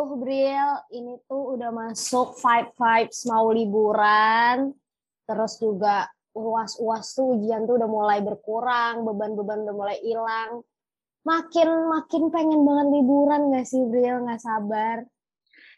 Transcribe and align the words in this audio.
Duh, 0.00 0.16
Bril, 0.16 0.70
ini 0.96 1.20
tuh 1.28 1.60
udah 1.60 1.68
masuk 1.76 2.32
vibe-vibes 2.40 3.28
mau 3.28 3.52
liburan. 3.52 4.72
Terus 5.28 5.60
juga 5.60 6.08
uas-uas 6.32 7.12
tuh 7.12 7.36
ujian 7.36 7.68
tuh 7.68 7.76
udah 7.76 7.84
mulai 7.84 8.24
berkurang, 8.24 9.04
beban-beban 9.04 9.60
udah 9.68 9.76
mulai 9.76 10.00
hilang. 10.00 10.64
Makin 11.20 11.68
makin 11.92 12.32
pengen 12.32 12.64
banget 12.64 12.86
liburan 12.96 13.52
gak 13.52 13.68
sih, 13.68 13.84
Bril? 13.84 14.24
Gak 14.24 14.40
sabar. 14.40 15.04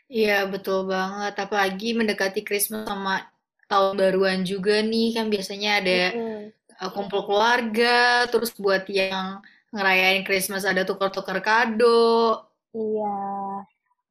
Iya, 0.07 0.47
betul 0.47 0.87
banget. 0.87 1.43
Apalagi 1.43 1.99
mendekati 1.99 2.47
Christmas 2.47 2.87
sama 2.87 3.27
tahun 3.67 3.99
baruan 3.99 4.47
juga 4.47 4.87
nih. 4.87 5.19
Kan 5.19 5.35
biasanya 5.35 5.83
ada 5.83 6.15
Mm-mm. 6.15 6.55
uh, 6.79 6.91
kumpul 6.95 7.27
keluarga, 7.27 8.31
terus 8.31 8.55
buat 8.55 8.87
yang 8.87 9.43
ngerayain 9.75 10.23
Christmas 10.23 10.63
ada 10.63 10.87
tukar-tukar 10.87 11.43
kado. 11.43 12.39
Iya. 12.71 13.19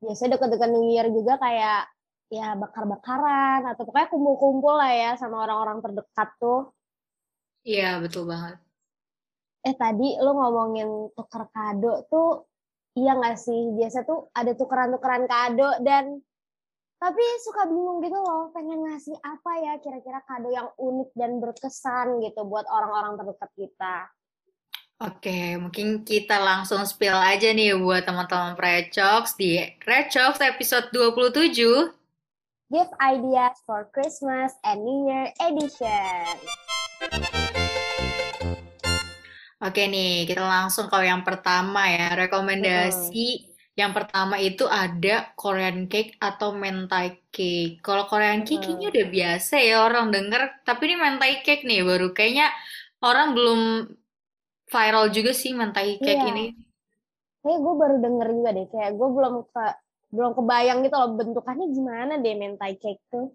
Biasanya 0.01 0.35
deket-deket 0.35 0.69
New 0.73 0.89
Year 0.89 1.07
juga 1.13 1.37
kayak 1.37 1.87
ya 2.31 2.57
bakar-bakaran 2.57 3.69
atau 3.69 3.85
pokoknya 3.85 4.09
kumpul-kumpul 4.09 4.73
lah 4.73 4.89
ya 4.89 5.11
sama 5.19 5.45
orang-orang 5.45 5.83
terdekat 5.83 6.29
tuh. 6.41 6.73
Iya, 7.61 8.01
betul 8.01 8.25
banget. 8.25 8.57
Eh 9.61 9.77
tadi 9.77 10.17
lu 10.17 10.31
ngomongin 10.33 11.13
tuker 11.13 11.45
kado 11.53 12.09
tuh 12.09 12.49
iya 12.97 13.13
nggak 13.13 13.37
sih? 13.37 13.77
Biasa 13.77 14.01
tuh 14.07 14.33
ada 14.33 14.57
tukeran-tukeran 14.57 15.29
kado 15.29 15.69
dan 15.85 16.17
tapi 17.01 17.23
suka 17.41 17.65
bingung 17.65 17.97
gitu 18.05 18.13
loh, 18.13 18.53
pengen 18.53 18.85
ngasih 18.85 19.17
apa 19.25 19.51
ya 19.57 19.73
kira-kira 19.81 20.21
kado 20.21 20.53
yang 20.53 20.69
unik 20.77 21.09
dan 21.17 21.41
berkesan 21.41 22.21
gitu 22.21 22.45
buat 22.45 22.65
orang-orang 22.69 23.17
terdekat 23.17 23.49
kita. 23.57 23.95
Oke, 25.01 25.57
mungkin 25.57 26.05
kita 26.05 26.37
langsung 26.37 26.85
spill 26.85 27.17
aja 27.17 27.49
nih 27.49 27.73
buat 27.73 28.05
teman-teman 28.05 28.53
Recox 28.53 29.33
di 29.33 29.57
Recox 29.81 30.37
episode 30.37 30.93
27. 30.93 31.57
Give 32.69 32.91
ideas 33.01 33.57
for 33.65 33.89
Christmas 33.97 34.53
and 34.61 34.85
New 34.85 35.09
Year 35.09 35.33
edition. 35.41 36.37
Oke 39.57 39.89
nih, 39.89 40.29
kita 40.29 40.45
langsung 40.45 40.85
ke 40.85 41.01
yang 41.01 41.25
pertama 41.25 41.89
ya. 41.89 42.13
Rekomendasi 42.13 43.49
yang 43.73 43.97
pertama 43.97 44.37
itu 44.37 44.69
ada 44.69 45.33
Korean 45.33 45.89
cake 45.89 46.21
atau 46.21 46.53
mentai 46.53 47.25
cake. 47.33 47.81
Kalau 47.81 48.05
Korean 48.05 48.45
cake 48.45 48.69
kayaknya 48.69 48.93
udah 48.93 49.07
biasa 49.09 49.65
ya 49.65 49.81
orang 49.81 50.13
denger, 50.13 50.61
tapi 50.61 50.93
ini 50.93 50.95
mentai 51.01 51.41
cake 51.41 51.65
nih 51.65 51.81
baru 51.81 52.13
kayaknya 52.13 52.53
orang 53.01 53.33
belum 53.33 53.61
viral 54.71 55.05
juga 55.11 55.31
sih 55.35 55.51
mentai 55.51 55.99
cake 55.99 56.23
Iya. 56.23 56.31
ini. 56.31 56.45
Kayak 57.43 57.59
gue 57.59 57.73
baru 57.75 57.95
denger 57.99 58.27
juga 58.31 58.49
deh, 58.55 58.67
kayak 58.71 58.91
gue 58.95 59.09
belum 59.11 59.33
ke 59.51 59.65
belum 60.11 60.31
kebayang 60.35 60.79
gitu 60.83 60.95
loh 60.95 61.09
bentukannya 61.15 61.67
gimana 61.71 62.13
deh 62.19 62.35
mentai 62.35 62.75
cake 62.79 63.03
tuh. 63.11 63.31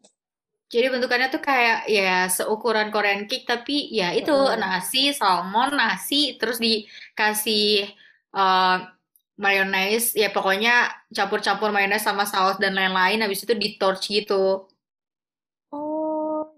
Jadi 0.67 0.87
bentukannya 0.91 1.29
tuh 1.31 1.39
kayak 1.41 1.87
ya 1.87 2.27
seukuran 2.27 2.91
Korean 2.91 3.31
cake 3.31 3.47
tapi 3.47 3.87
ya 3.93 4.11
itu 4.13 4.35
Mm. 4.35 4.59
nasi, 4.59 5.15
salmon, 5.15 5.79
nasi 5.79 6.35
terus 6.41 6.59
dikasih 6.59 7.87
eh 8.37 8.79
mayones 9.37 10.17
ya 10.17 10.33
pokoknya 10.33 10.89
campur-campur 11.13 11.69
mayones 11.69 12.01
sama 12.01 12.25
saus 12.25 12.57
dan 12.57 12.73
lain-lain 12.73 13.21
habis 13.21 13.45
itu 13.45 13.53
di 13.53 13.77
torch 13.77 14.09
gitu. 14.09 14.65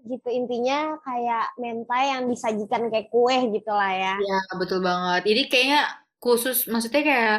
Gitu 0.09 0.27
intinya 0.39 0.97
kayak 1.05 1.45
mentai 1.61 2.03
yang 2.13 2.23
disajikan 2.31 2.89
kayak 2.91 3.07
kue 3.13 3.37
gitu 3.55 3.69
lah 3.79 3.91
ya. 3.93 4.13
Ya, 4.29 4.39
betul 4.59 4.79
banget. 4.89 5.21
Ini 5.31 5.41
kayaknya 5.51 5.81
khusus 6.23 6.57
maksudnya 6.71 7.01
kayak 7.09 7.37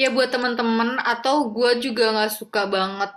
ya 0.00 0.08
buat 0.14 0.28
temen-temen 0.34 0.90
atau 1.02 1.34
gue 1.54 1.70
juga 1.84 2.04
nggak 2.14 2.32
suka 2.40 2.62
banget 2.70 3.10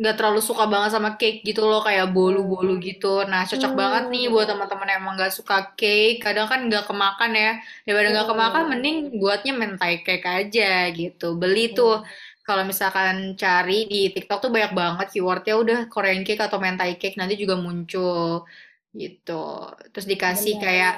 nggak 0.00 0.16
terlalu 0.16 0.40
suka 0.40 0.64
banget 0.72 0.90
sama 0.96 1.10
cake 1.20 1.44
gitu 1.44 1.60
loh 1.68 1.84
kayak 1.84 2.08
bolu-bolu 2.16 2.80
gitu. 2.80 3.20
Nah 3.28 3.44
cocok 3.44 3.72
banget 3.76 4.04
nih 4.12 4.24
buat 4.32 4.48
Hmm. 4.48 4.56
teman-teman 4.56 4.88
yang 4.92 5.00
emang 5.04 5.14
nggak 5.20 5.34
suka 5.38 5.56
cake. 5.76 6.24
Kadang 6.24 6.48
kan 6.52 6.60
nggak 6.68 6.84
kemakan 6.88 7.32
ya. 7.36 7.50
Daripada 7.84 8.08
nggak 8.16 8.28
kemakan, 8.32 8.62
Hmm. 8.64 8.70
mending 8.72 8.96
buatnya 9.20 9.52
mentai 9.60 9.94
cake 10.06 10.24
aja 10.24 10.88
gitu. 10.96 11.36
Beli 11.36 11.76
tuh 11.76 12.00
kalau 12.46 12.64
misalkan 12.64 13.36
cari 13.36 13.86
di 13.86 14.10
TikTok 14.10 14.48
tuh 14.48 14.50
banyak 14.50 14.72
banget 14.72 15.06
keywordnya 15.14 15.54
udah 15.60 15.78
Korean 15.92 16.24
cake 16.24 16.40
atau 16.40 16.58
mentai 16.58 16.96
cake 16.96 17.20
nanti 17.20 17.36
juga 17.36 17.60
muncul 17.60 18.48
gitu. 18.96 19.44
Terus 19.94 20.06
dikasih 20.08 20.58
Bener. 20.58 20.64
kayak 20.66 20.94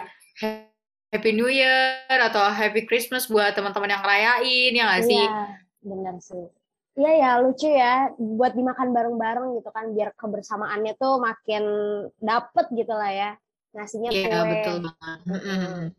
Happy 1.12 1.30
New 1.36 1.50
Year 1.52 2.08
atau 2.08 2.40
Happy 2.48 2.88
Christmas 2.88 3.28
buat 3.28 3.52
teman-teman 3.52 3.92
yang 3.92 4.00
ngerayain 4.00 4.72
ya 4.72 4.84
nggak 4.88 5.04
sih? 5.04 5.24
Iya, 5.28 5.44
bener 5.84 6.16
sih. 6.24 6.44
Iya 6.92 7.12
ya, 7.16 7.30
lucu 7.40 7.68
ya 7.68 8.12
buat 8.16 8.52
dimakan 8.52 8.92
bareng-bareng 8.92 9.56
gitu 9.56 9.68
kan 9.72 9.92
biar 9.96 10.12
kebersamaannya 10.12 10.92
tuh 10.96 11.20
makin 11.20 11.64
dapet 12.20 12.68
gitu 12.72 12.92
lah 12.92 13.12
ya. 13.12 13.30
Ngasihnya 13.72 14.10
Iya, 14.12 14.40
betul 14.44 14.76
banget. 14.88 15.18
Mm-mm. 15.24 15.92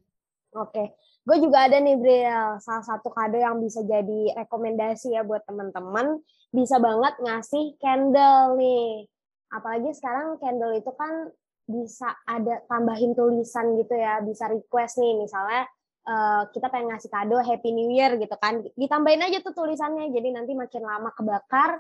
Oke, 0.53 0.93
gue 1.23 1.37
juga 1.39 1.71
ada 1.71 1.79
nih 1.79 1.95
Bril, 1.95 2.59
salah 2.59 2.83
satu 2.83 3.07
kado 3.07 3.39
yang 3.39 3.63
bisa 3.63 3.79
jadi 3.87 4.35
rekomendasi 4.43 5.15
ya 5.15 5.23
buat 5.23 5.47
teman-teman, 5.47 6.19
bisa 6.51 6.83
banget 6.83 7.15
ngasih 7.23 7.79
candle 7.79 8.59
nih. 8.59 9.07
Apalagi 9.47 9.95
sekarang 9.95 10.35
candle 10.43 10.75
itu 10.75 10.91
kan 10.91 11.31
bisa 11.63 12.11
ada 12.27 12.59
tambahin 12.67 13.15
tulisan 13.15 13.79
gitu 13.79 13.95
ya, 13.95 14.19
bisa 14.19 14.51
request 14.51 14.99
nih 14.99 15.15
misalnya 15.15 15.63
eh, 16.03 16.41
kita 16.51 16.67
pengen 16.67 16.91
ngasih 16.91 17.07
kado 17.07 17.39
Happy 17.39 17.71
New 17.71 17.87
Year 17.95 18.19
gitu 18.19 18.35
kan, 18.35 18.59
ditambahin 18.75 19.23
aja 19.23 19.39
tuh 19.39 19.55
tulisannya, 19.55 20.11
jadi 20.11 20.27
nanti 20.35 20.51
makin 20.59 20.83
lama 20.83 21.15
kebakar 21.15 21.79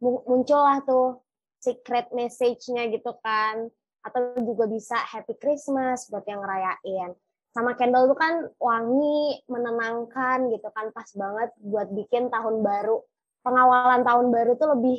mu- 0.00 0.24
muncullah 0.24 0.80
tuh 0.88 1.20
secret 1.60 2.08
message-nya 2.16 2.88
gitu 2.88 3.12
kan, 3.20 3.68
atau 4.00 4.32
juga 4.40 4.64
bisa 4.64 4.96
Happy 4.96 5.36
Christmas 5.36 6.08
buat 6.08 6.24
yang 6.24 6.40
ngerayain 6.40 7.12
sama 7.52 7.74
candle 7.74 8.06
tuh 8.12 8.18
kan 8.18 8.34
wangi, 8.60 9.42
menenangkan 9.48 10.52
gitu 10.52 10.68
kan, 10.72 10.92
pas 10.92 11.08
banget 11.16 11.50
buat 11.58 11.88
bikin 11.90 12.28
tahun 12.28 12.62
baru. 12.62 13.02
Pengawalan 13.42 14.02
tahun 14.04 14.26
baru 14.28 14.52
tuh 14.60 14.78
lebih 14.78 14.98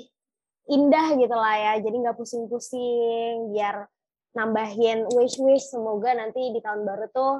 indah 0.70 1.18
gitu 1.18 1.34
lah 1.34 1.56
ya, 1.58 1.74
jadi 1.82 1.96
nggak 1.98 2.18
pusing-pusing, 2.18 3.54
biar 3.54 3.90
nambahin 4.38 5.10
wish-wish, 5.18 5.66
semoga 5.74 6.14
nanti 6.14 6.54
di 6.54 6.62
tahun 6.62 6.86
baru 6.86 7.10
tuh 7.10 7.34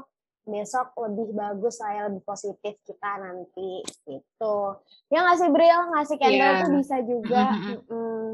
besok 0.50 0.98
lebih 0.98 1.38
bagus 1.38 1.78
lah 1.78 1.92
ya, 1.94 2.02
lebih 2.10 2.26
positif 2.26 2.74
kita 2.82 3.12
nanti 3.22 3.86
gitu. 4.10 4.58
Ya 5.14 5.22
nggak 5.22 5.38
sih 5.38 5.50
Bril, 5.54 5.80
ngasih 5.94 6.18
candle 6.18 6.50
Iya. 6.50 6.62
tuh 6.66 6.72
bisa 6.74 6.96
juga. 7.06 7.46
Mm-mm. 7.54 7.78
Mm-mm. 7.86 8.26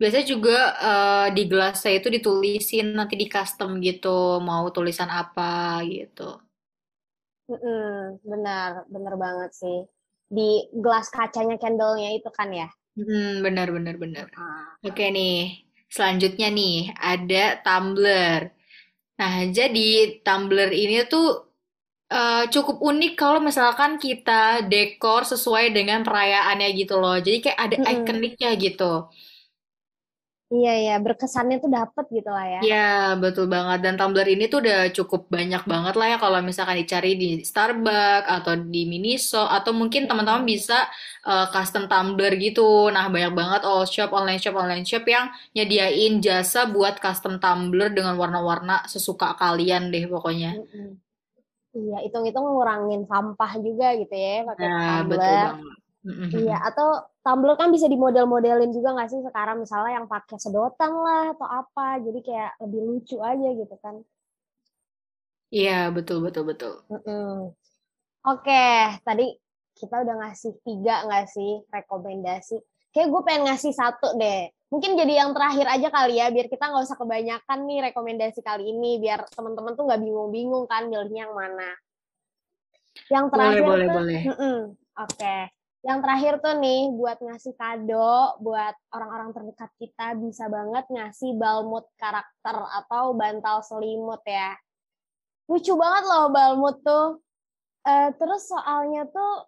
Biasanya 0.00 0.26
juga 0.26 0.58
eh, 0.90 1.26
di 1.36 1.42
gelasnya 1.50 1.92
itu 1.98 2.08
ditulisin 2.16 2.86
nanti 2.98 3.14
di 3.22 3.26
custom 3.30 3.70
gitu, 3.78 4.42
mau 4.42 4.64
tulisan 4.74 5.08
apa 5.08 5.80
gitu. 5.86 6.28
Mm-mm, 7.50 8.24
benar, 8.24 8.88
benar 8.88 9.14
banget 9.20 9.50
sih. 9.52 9.78
Di 10.36 10.48
gelas 10.72 11.12
kacanya 11.12 11.56
candle-nya 11.60 12.10
itu 12.16 12.30
kan 12.32 12.48
ya. 12.50 12.68
Hmm, 12.96 13.42
benar, 13.44 13.68
benar, 13.74 13.94
benar. 13.98 14.26
Ah. 14.38 14.78
Oke 14.86 15.04
nih, 15.10 15.66
selanjutnya 15.90 16.48
nih 16.54 16.94
ada 16.94 17.58
tumbler. 17.66 18.40
Nah, 19.20 19.34
jadi 19.50 20.20
tumbler 20.26 20.70
ini 20.72 21.04
tuh 21.06 21.26
eh, 22.10 22.44
cukup 22.54 22.76
unik 22.80 23.12
kalau 23.20 23.40
misalkan 23.42 23.98
kita 24.00 24.64
dekor 24.72 25.22
sesuai 25.32 25.74
dengan 25.76 26.00
perayaannya 26.06 26.68
gitu 26.80 26.94
loh. 27.02 27.16
Jadi 27.20 27.38
kayak 27.44 27.60
ada 27.60 27.76
ikoniknya 27.94 28.50
gitu. 28.64 28.92
Iya 30.52 30.72
ya, 30.86 30.94
berkesannya 31.00 31.56
tuh 31.58 31.70
dapet 31.72 32.04
gitu 32.12 32.28
lah 32.28 32.44
ya. 32.46 32.60
Ya, 32.62 33.16
betul 33.16 33.48
banget. 33.48 33.78
Dan 33.80 33.94
tumbler 33.96 34.28
ini 34.28 34.44
tuh 34.52 34.60
udah 34.62 34.92
cukup 34.92 35.26
banyak 35.32 35.62
banget 35.64 35.94
lah 35.98 36.06
ya 36.14 36.16
kalau 36.20 36.38
misalkan 36.44 36.76
dicari 36.78 37.16
di 37.16 37.28
Starbucks 37.42 38.28
atau 38.28 38.52
di 38.60 38.84
Miniso 38.84 39.40
atau 39.40 39.72
mungkin 39.72 40.04
teman-teman 40.04 40.44
bisa 40.44 40.84
eh, 41.26 41.46
custom 41.50 41.88
tumbler 41.90 42.36
gitu. 42.38 42.92
Nah, 42.92 43.08
banyak 43.08 43.32
banget 43.32 43.60
all 43.64 43.88
shop, 43.88 44.12
online 44.12 44.38
shop, 44.38 44.54
online 44.54 44.84
shop 44.84 45.02
yang 45.08 45.32
nyediain 45.56 46.20
jasa 46.20 46.68
buat 46.68 47.00
custom 47.00 47.40
tumbler 47.42 47.90
dengan 47.90 48.14
warna-warna 48.20 48.84
sesuka 48.86 49.34
kalian 49.40 49.88
deh 49.90 50.04
pokoknya. 50.06 50.54
Iya, 51.74 52.06
hitung-hitung 52.06 52.46
ngurangin 52.54 53.02
sampah 53.10 53.50
juga 53.58 53.98
gitu 53.98 54.14
ya 54.14 54.46
pakai 54.46 54.66
Nah, 54.70 55.02
betul 55.08 55.18
tumbler. 55.18 55.48
banget. 55.50 55.74
Iya, 56.38 56.56
atau 56.70 56.88
tumbler 57.24 57.56
kan 57.56 57.72
bisa 57.72 57.88
dimodel-modelin 57.88 58.68
juga 58.68 58.92
nggak 58.92 59.08
sih 59.08 59.24
sekarang 59.24 59.64
misalnya 59.64 59.96
yang 59.96 60.06
pakai 60.06 60.36
sedotan 60.36 60.92
lah 60.92 61.32
atau 61.32 61.48
apa, 61.48 61.98
jadi 62.04 62.20
kayak 62.20 62.52
lebih 62.60 62.80
lucu 62.84 63.16
aja 63.24 63.48
gitu 63.56 63.74
kan. 63.80 64.04
Iya, 65.48 65.88
betul, 65.88 66.20
betul, 66.20 66.44
betul. 66.44 66.74
Mm-mm. 66.92 67.54
Oke, 68.28 68.66
tadi 69.06 69.32
kita 69.72 70.04
udah 70.04 70.14
ngasih 70.20 70.52
tiga 70.62 71.08
nggak 71.08 71.26
sih 71.32 71.64
rekomendasi. 71.72 72.60
Kayak 72.92 73.08
gue 73.10 73.22
pengen 73.26 73.42
ngasih 73.48 73.72
satu 73.72 74.14
deh. 74.20 74.52
Mungkin 74.68 74.98
jadi 74.98 75.22
yang 75.22 75.30
terakhir 75.30 75.70
aja 75.70 75.88
kali 75.94 76.18
ya, 76.18 76.28
biar 76.34 76.50
kita 76.50 76.66
nggak 76.66 76.84
usah 76.84 76.98
kebanyakan 76.98 77.58
nih 77.70 77.78
rekomendasi 77.90 78.40
kali 78.42 78.74
ini, 78.74 78.98
biar 78.98 79.22
teman-teman 79.30 79.78
tuh 79.78 79.86
nggak 79.86 80.02
bingung-bingung 80.02 80.66
kan 80.66 80.90
milihnya 80.90 81.30
yang 81.30 81.34
mana. 81.34 81.70
Yang 83.06 83.24
Boleh, 83.30 83.32
terakhir 83.32 83.62
boleh, 83.64 83.86
tuh, 83.86 83.94
boleh. 83.94 84.20
Mm-mm. 84.26 84.58
oke. 84.98 85.36
Yang 85.84 85.98
terakhir 86.00 86.34
tuh 86.40 86.54
nih 86.64 86.80
buat 86.96 87.18
ngasih 87.20 87.54
kado 87.60 88.40
buat 88.40 88.72
orang-orang 88.88 89.36
terdekat 89.36 89.68
kita 89.76 90.16
bisa 90.16 90.48
banget 90.48 90.88
ngasih 90.88 91.36
balmut 91.36 91.84
karakter 92.00 92.56
atau 92.56 93.12
bantal 93.12 93.60
selimut 93.60 94.24
ya. 94.24 94.56
Lucu 95.44 95.76
banget 95.76 96.04
loh 96.08 96.32
balmut 96.32 96.80
tuh. 96.80 97.20
Eh, 97.84 98.16
terus 98.16 98.48
soalnya 98.48 99.04
tuh 99.12 99.44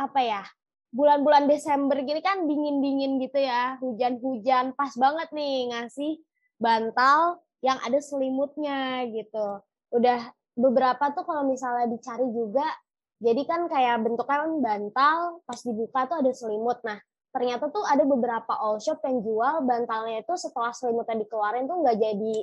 apa 0.00 0.24
ya? 0.24 0.42
Bulan-bulan 0.88 1.52
Desember 1.52 2.00
gini 2.00 2.24
kan 2.24 2.48
dingin-dingin 2.48 3.20
gitu 3.20 3.44
ya, 3.44 3.76
hujan-hujan, 3.82 4.72
pas 4.78 4.94
banget 4.94 5.28
nih 5.36 5.74
ngasih 5.74 6.22
bantal 6.56 7.44
yang 7.60 7.76
ada 7.82 7.98
selimutnya 8.00 9.04
gitu. 9.10 9.60
Udah 9.90 10.32
beberapa 10.54 11.12
tuh 11.12 11.26
kalau 11.26 11.44
misalnya 11.44 11.90
dicari 11.90 12.24
juga, 12.30 12.64
jadi 13.24 13.42
kan 13.48 13.60
kayak 13.72 14.04
bentuknya 14.04 14.38
kan 14.44 14.52
bantal, 14.60 15.18
pas 15.48 15.60
dibuka 15.64 16.00
tuh 16.04 16.16
ada 16.20 16.32
selimut. 16.36 16.78
Nah, 16.84 17.00
ternyata 17.32 17.72
tuh 17.72 17.82
ada 17.88 18.04
beberapa 18.04 18.52
all 18.60 18.76
shop 18.78 19.00
yang 19.08 19.24
jual 19.24 19.64
bantalnya 19.64 20.20
itu 20.20 20.34
setelah 20.36 20.70
selimutnya 20.76 21.24
dikeluarin 21.24 21.64
tuh 21.64 21.80
nggak 21.80 21.96
jadi 21.96 22.36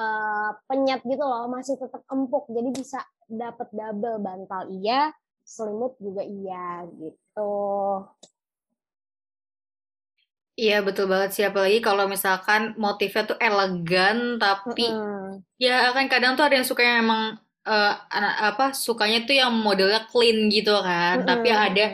eh, 0.00 0.50
penyet 0.66 1.00
gitu 1.04 1.22
loh, 1.22 1.44
masih 1.52 1.76
tetap 1.76 2.02
empuk. 2.08 2.48
Jadi 2.48 2.68
bisa 2.72 3.04
dapat 3.28 3.68
double 3.70 4.18
bantal 4.24 4.72
iya, 4.72 5.12
selimut 5.44 6.00
juga 6.00 6.24
iya 6.24 6.88
gitu. 6.96 7.52
Iya, 10.54 10.86
betul 10.86 11.10
banget 11.10 11.30
sih. 11.34 11.44
Apalagi 11.44 11.82
kalau 11.82 12.06
misalkan 12.06 12.78
motifnya 12.78 13.26
tuh 13.26 13.38
elegan, 13.42 14.38
tapi 14.38 14.86
Mm-mm. 14.86 15.42
ya 15.58 15.90
kan 15.90 16.06
kadang 16.06 16.38
tuh 16.38 16.46
ada 16.46 16.54
yang 16.54 16.66
suka 16.66 16.82
yang 16.86 17.02
emang 17.02 17.22
eh, 17.64 17.94
anak 18.12 18.34
apa 18.54 18.66
sukanya 18.76 19.24
tuh 19.24 19.36
yang 19.36 19.52
modelnya 19.52 20.04
clean 20.08 20.52
gitu 20.52 20.76
kan. 20.84 21.24
Tapi 21.24 21.48
Mm-mm. 21.50 21.66
ada 21.66 21.86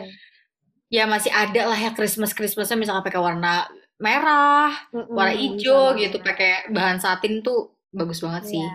ya 0.91 1.07
masih 1.07 1.31
ada 1.31 1.71
lah 1.71 1.79
ya 1.79 1.95
Christmas 1.95 2.35
Christmasnya 2.35 2.75
misalkan 2.75 3.07
pakai 3.07 3.23
warna 3.23 3.65
merah, 4.01 4.73
Mm-mm, 4.91 5.13
warna 5.15 5.31
bisa 5.31 5.41
hijau 5.45 5.83
gitu, 5.95 6.17
pakai 6.19 6.73
bahan 6.73 6.97
satin 6.99 7.39
tuh 7.39 7.77
bagus 7.93 8.19
banget 8.19 8.43
sih. 8.49 8.59
Iya. 8.59 8.71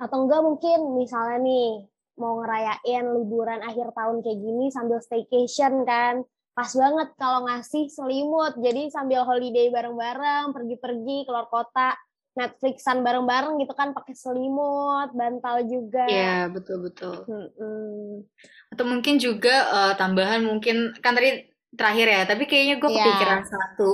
Atau 0.00 0.26
enggak 0.26 0.42
mungkin 0.42 0.96
misalnya 0.96 1.38
nih 1.40 1.86
mau 2.20 2.44
ngerayain 2.44 3.04
liburan 3.16 3.64
akhir 3.64 3.96
tahun 3.96 4.20
kayak 4.20 4.38
gini 4.42 4.68
sambil 4.68 5.00
staycation 5.00 5.88
kan. 5.88 6.24
Pas 6.52 6.68
banget 6.76 7.08
kalau 7.16 7.46
ngasih 7.48 7.88
selimut. 7.88 8.58
Jadi 8.60 8.92
sambil 8.92 9.24
holiday 9.24 9.72
bareng-bareng, 9.72 10.52
pergi-pergi 10.52 11.24
keluar 11.24 11.48
kota, 11.48 11.96
Netflixan 12.30 13.02
bareng-bareng 13.02 13.58
gitu 13.58 13.74
kan 13.74 13.90
pakai 13.90 14.14
selimut, 14.14 15.10
bantal 15.12 15.66
juga. 15.66 16.06
Iya, 16.06 16.46
betul-betul. 16.48 17.26
Mm-mm. 17.26 18.22
Atau 18.70 18.84
mungkin 18.86 19.18
juga 19.18 19.54
eh, 19.66 19.92
tambahan 19.98 20.46
mungkin 20.46 20.94
kan 21.02 21.18
tadi 21.18 21.50
terakhir 21.74 22.06
ya, 22.06 22.22
tapi 22.26 22.46
kayaknya 22.46 22.78
gue 22.78 22.90
Iya. 22.90 22.96
kepikiran 23.02 23.40
satu 23.46 23.88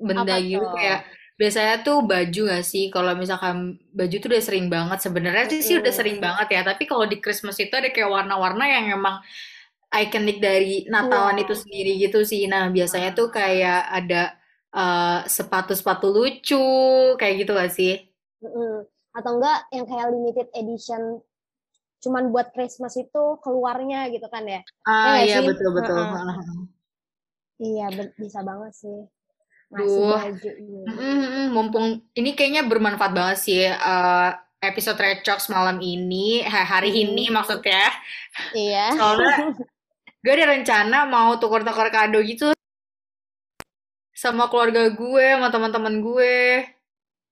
benda 0.00 0.38
Apa 0.38 0.42
gitu 0.42 0.62
tuh? 0.64 0.74
kayak 0.78 1.00
biasanya 1.40 1.74
tuh 1.82 1.98
baju 2.06 2.40
gak 2.52 2.64
sih? 2.64 2.84
Kalau 2.94 3.12
misalkan 3.18 3.56
baju 3.90 4.14
tuh 4.22 4.28
udah 4.30 4.42
sering 4.44 4.66
banget 4.70 4.98
sebenarnya 5.02 5.44
sih 5.50 5.60
sih 5.64 5.76
udah 5.80 5.92
sering 5.92 6.18
banget 6.22 6.46
ya, 6.52 6.60
tapi 6.62 6.86
kalau 6.86 7.04
di 7.10 7.18
Christmas 7.18 7.58
itu 7.58 7.74
ada 7.74 7.90
kayak 7.90 8.06
warna-warna 8.10 8.64
yang 8.70 8.84
emang 8.96 9.18
ikonik 9.90 10.38
dari 10.38 10.86
Natalan 10.86 11.34
Iya. 11.38 11.42
itu 11.42 11.54
sendiri 11.58 11.92
gitu 11.98 12.18
sih. 12.22 12.46
Nah, 12.46 12.70
biasanya 12.70 13.10
tuh 13.18 13.28
kayak 13.34 13.90
ada 13.90 14.38
eh, 14.70 15.20
sepatu-sepatu 15.26 16.06
lucu 16.08 16.62
kayak 17.16 17.34
gitu 17.42 17.52
gak 17.52 17.72
sih? 17.72 17.94
Mm-mm. 18.40 18.86
Atau 19.10 19.36
enggak 19.38 19.66
yang 19.74 19.84
kayak 19.84 20.06
limited 20.14 20.48
edition 20.54 21.20
cuman 22.00 22.32
buat 22.32 22.48
Christmas 22.56 22.96
itu 22.96 23.22
keluarnya 23.44 24.08
gitu 24.08 24.24
kan 24.32 24.48
ya. 24.48 24.64
Ah, 24.88 25.20
nggak 25.20 25.24
iya 25.28 25.38
sih? 25.44 25.46
betul-betul. 25.52 26.00
Heeh. 26.00 26.36
Iya, 27.60 27.86
be- 27.92 28.14
bisa 28.16 28.40
banget 28.40 28.72
sih. 28.72 28.98
Duh. 29.70 30.16
baju. 30.16 30.50
Mm-mm, 30.96 31.46
mumpung 31.54 32.02
ini 32.16 32.34
kayaknya 32.34 32.64
bermanfaat 32.66 33.12
banget 33.12 33.38
sih 33.38 33.68
eh, 33.68 34.30
episode 34.64 34.96
Recox 34.96 35.52
malam 35.52 35.78
ini, 35.84 36.40
ha- 36.42 36.64
hari 36.66 37.04
ini 37.04 37.28
maksudnya. 37.28 37.84
Iya. 38.56 38.96
Soalnya 38.96 39.36
gue 40.24 40.32
ada 40.32 40.46
rencana 40.56 40.98
mau 41.04 41.36
tukar-tukar 41.36 41.92
kado 41.92 42.20
gitu 42.24 42.48
sama 44.20 44.52
keluarga 44.52 44.92
gue, 44.92 45.26
sama 45.32 45.48
teman-teman 45.48 46.04
gue. 46.04 46.68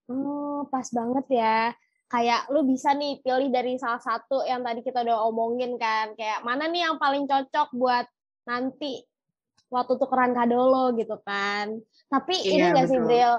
Oh, 0.09 0.65
pas 0.73 0.89
banget 0.89 1.25
ya. 1.29 1.69
Kayak 2.09 2.49
lu 2.49 2.65
bisa 2.65 2.97
nih 2.97 3.21
pilih 3.21 3.53
dari 3.53 3.77
salah 3.77 4.01
satu 4.01 4.41
yang 4.49 4.65
tadi 4.65 4.81
kita 4.81 5.05
udah 5.05 5.29
omongin 5.29 5.77
kan. 5.77 6.17
Kayak 6.17 6.41
mana 6.41 6.65
nih 6.65 6.89
yang 6.89 6.97
paling 6.97 7.29
cocok 7.29 7.69
buat 7.77 8.09
nanti 8.49 9.05
waktu 9.69 10.01
tukeran 10.01 10.33
kado 10.33 10.57
lo 10.57 10.89
gitu 10.97 11.21
kan. 11.21 11.77
Tapi 12.09 12.33
ini 12.41 12.73
Iya, 12.73 12.73
gak 12.73 12.89
sih. 12.89 12.97
Bril? 12.97 13.37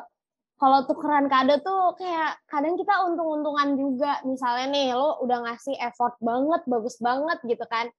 Kalau 0.55 0.87
tukeran 0.87 1.27
kado 1.27 1.59
tuh 1.59 1.99
kayak 1.99 2.39
kadang 2.47 2.79
kita 2.79 3.03
untung-untungan 3.11 3.75
juga. 3.75 4.23
Misalnya 4.23 4.71
nih, 4.71 4.95
lo 4.95 5.19
udah 5.27 5.51
ngasih 5.51 5.75
effort 5.83 6.15
banget, 6.23 6.63
bagus 6.71 7.03
banget 7.03 7.43
gitu 7.43 7.67
kan. 7.67 7.91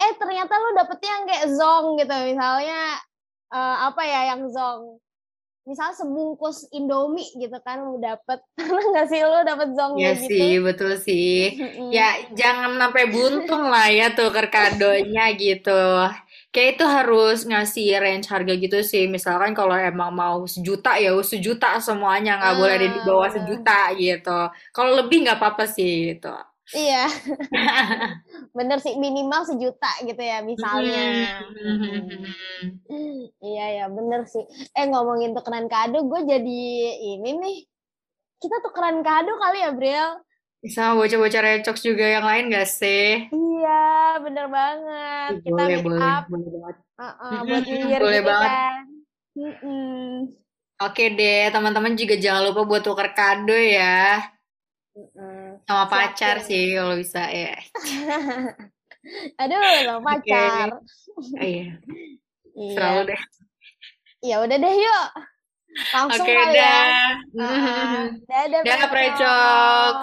Eh, 0.00 0.12
ternyata 0.16 0.56
lo 0.56 0.72
dapetnya 0.72 1.10
yang 1.20 1.24
kayak 1.28 1.46
zong 1.52 1.86
gitu. 2.00 2.16
Misalnya, 2.32 2.80
eh, 3.54 3.76
apa 3.88 4.02
ya 4.06 4.20
yang 4.34 4.42
zong? 4.54 4.98
Misal 5.68 5.90
sebungkus 5.98 6.66
Indomie 6.76 7.28
gitu 7.42 7.56
kan 7.66 7.78
lo 7.86 7.98
dapet. 8.02 8.38
Pernah 8.58 8.84
nggak 8.92 9.06
sih 9.12 9.20
lo 9.24 9.40
dapet 9.46 9.68
zong 9.78 9.94
Iya 9.96 10.08
kayak 10.08 10.18
gitu? 10.26 10.42
sih, 10.42 10.60
betul 10.66 10.90
sih. 11.06 11.24
Ya, 11.96 12.02
jangan 12.40 12.70
sampai 12.80 13.04
buntung 13.14 13.62
lah 13.72 13.86
ya 13.98 14.04
tuker 14.16 14.46
kadonya 14.54 15.22
gitu. 15.40 15.70
Kayak 16.52 16.68
itu 16.76 16.84
harus 16.96 17.36
ngasih 17.48 17.84
range 18.02 18.26
harga 18.32 18.52
gitu 18.64 18.76
sih. 18.90 19.02
Misalkan 19.14 19.52
kalau 19.58 19.72
emang 19.90 20.10
mau 20.20 20.36
sejuta 20.54 20.90
ya 21.04 21.10
sejuta 21.32 21.66
semuanya, 21.86 22.30
nggak 22.40 22.54
boleh 22.60 22.74
ada 22.78 22.88
di 22.94 23.00
Ah, 23.00 23.06
bawah 23.08 23.28
bener. 23.32 23.36
sejuta 23.36 23.72
gitu. 24.02 24.30
Kalau 24.74 24.90
lebih 24.98 25.16
nggak 25.24 25.38
apa-apa 25.40 25.64
sih 25.76 25.90
gitu. 26.12 26.28
Iya, 26.74 27.06
bener 28.58 28.78
sih 28.82 28.98
minimal 28.98 29.46
sejuta 29.46 29.90
gitu 30.02 30.18
ya 30.18 30.42
misalnya. 30.42 31.02
Mm-mm. 31.54 32.74
Hmm. 32.86 33.18
Iya 33.42 33.64
ya 33.78 33.84
bener 33.90 34.26
sih. 34.26 34.42
Eh 34.74 34.84
ngomongin 34.90 35.34
tukeran 35.34 35.70
kado, 35.70 36.02
gue 36.10 36.20
jadi 36.26 36.60
ini 37.18 37.30
nih. 37.38 37.56
Kita 38.42 38.56
tukeran 38.66 39.00
kado 39.06 39.32
kali 39.38 39.58
ya, 39.62 39.70
Bril? 39.72 40.10
Sama 40.66 40.98
bocah-bocah 40.98 41.42
recox 41.46 41.76
juga 41.86 42.02
yang 42.02 42.26
lain 42.26 42.50
gak 42.50 42.66
sih? 42.66 43.30
Iya, 43.30 44.18
bener 44.24 44.46
banget. 44.50 45.30
Ih, 45.32 45.40
Kita 45.46 45.50
Boleh, 45.54 45.76
meet 45.78 45.86
boleh, 45.86 46.02
up 46.02 46.24
boleh 46.26 46.48
banget. 46.50 46.76
uh-uh, 46.98 47.36
buat 47.46 47.62
New 47.66 47.82
Year 47.86 48.00
Boleh 48.02 48.20
gitu 48.20 48.26
banget. 48.30 48.50
kan. 48.50 48.82
Mm-mm. 49.36 50.10
Oke 50.76 51.04
deh, 51.16 51.48
teman-teman 51.54 51.96
juga 51.96 52.14
jangan 52.20 52.42
lupa 52.52 52.60
buat 52.68 52.82
tuker 52.84 53.08
kado 53.16 53.56
ya. 53.56 54.20
Mm-mm. 54.96 55.60
Sama 55.68 55.84
pacar 55.86 56.40
Siapin. 56.40 56.48
sih 56.48 56.64
kalau 56.72 56.96
bisa 56.96 57.22
ya. 57.28 57.52
Aduh, 59.44 59.60
sama 59.84 60.00
pacar. 60.02 60.68
Oh, 60.72 60.82
iya, 61.38 61.76
Iya. 62.56 62.72
selalu 62.72 63.00
deh. 63.12 63.22
Ya 64.24 64.36
udah 64.40 64.56
deh 64.56 64.74
yuk. 64.74 65.06
Langsung 65.92 66.24
Oke 66.24 66.32
ya. 66.32 66.48
dah. 66.56 66.88
Uh-uh. 67.36 68.02
Dadah, 68.32 68.60
Dadah, 68.64 68.88
Precox. 68.88 68.92
Precox. 68.96 69.96